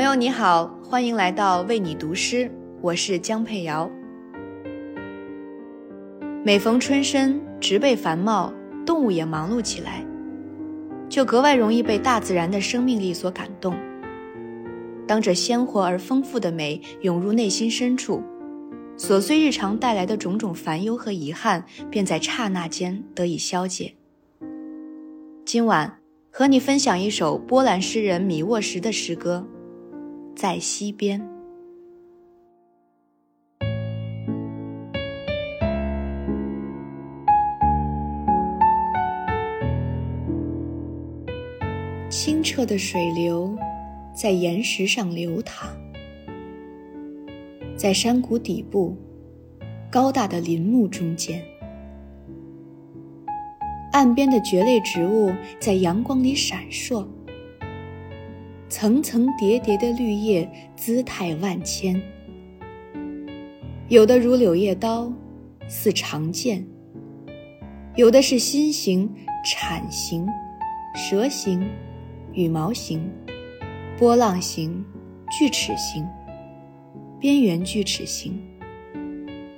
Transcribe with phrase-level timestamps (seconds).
[0.00, 2.50] 朋友你好，欢迎来到为你读诗，
[2.80, 3.86] 我是江佩瑶。
[6.42, 8.50] 每逢春深，植被繁茂，
[8.86, 10.02] 动物也忙碌起来，
[11.10, 13.76] 就格外容易被大自然的生命力所感动。
[15.06, 18.22] 当这鲜活而丰富的美涌入内心深处，
[18.96, 23.92] 琐碎日常带来的种种烦忧和遗憾，便在刹那间得以消解。
[25.44, 25.98] 今晚
[26.32, 29.46] 和你分享一首波兰诗人米沃什的诗歌。
[30.40, 31.20] 在溪边，
[42.08, 43.54] 清澈的水流
[44.14, 45.68] 在岩石上流淌，
[47.76, 48.96] 在山谷底部
[49.92, 51.44] 高大的林木中间，
[53.92, 57.06] 岸边的蕨类植物在阳光里闪烁。
[58.70, 62.00] 层层叠叠的绿叶，姿态万千。
[63.88, 65.12] 有的如柳叶刀，
[65.68, 66.62] 似长剑；
[67.96, 69.12] 有的是心形、
[69.44, 70.24] 铲形、
[70.94, 71.68] 蛇形、
[72.32, 73.10] 羽毛形、
[73.98, 74.84] 波浪形、
[75.36, 76.06] 锯齿形、
[77.18, 78.40] 边缘锯齿形。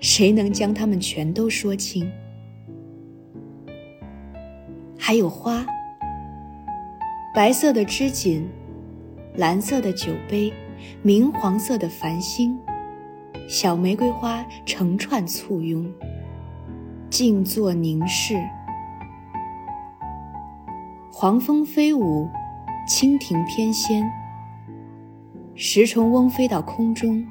[0.00, 2.08] 谁能将它们全都说清？
[4.96, 5.66] 还有花，
[7.34, 8.48] 白色的织锦。
[9.40, 10.52] 蓝色的酒杯，
[11.00, 12.60] 明黄色的繁星，
[13.48, 15.90] 小玫瑰花成串簇拥，
[17.08, 18.34] 静坐凝视。
[21.10, 22.28] 黄蜂飞舞，
[22.86, 24.04] 蜻蜓翩跹，
[25.54, 27.26] 食虫翁飞到空中，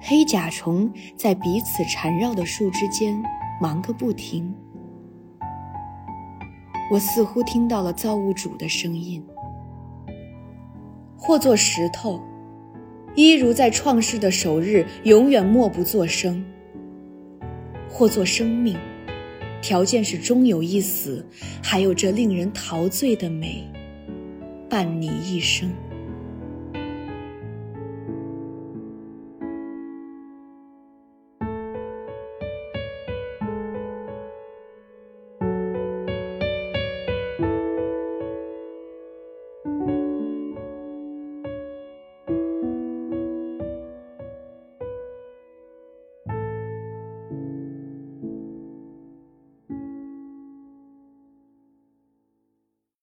[0.00, 3.22] 黑甲虫在彼此缠绕的树枝间
[3.60, 4.54] 忙个不停。
[6.90, 9.22] 我似乎听到了造物主的声音。
[11.20, 12.20] 或做石头，
[13.14, 16.42] 一如在创世的首日，永远默不作声；
[17.88, 18.76] 或做生命，
[19.60, 21.24] 条件是终有一死，
[21.62, 23.62] 还有这令人陶醉的美，
[24.68, 25.70] 伴你一生。